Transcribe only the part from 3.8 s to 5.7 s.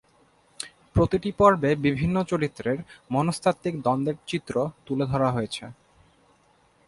দ্বন্দ্বের চিত্র তুলে ধরা হয়েছে।